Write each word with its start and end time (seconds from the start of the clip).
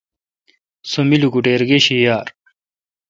سو 0.89 0.99
می 1.09 1.17
لوکوٹییر 1.21 1.61
گش 1.69 1.85
یار۔ 2.03 2.27